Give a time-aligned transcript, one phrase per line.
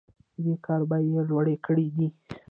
[0.43, 2.07] دې کار بیې لوړې کړي دي.